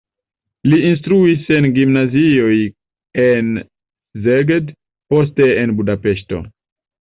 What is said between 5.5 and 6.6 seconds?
en Budapeŝto.